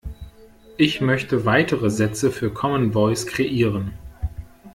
[0.77, 3.93] Ich möchte weitere Sätze für Common Voice kreieren.